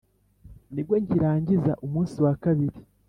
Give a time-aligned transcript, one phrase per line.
[0.73, 2.79] nibwo nkirangiza umunsi wa kabiri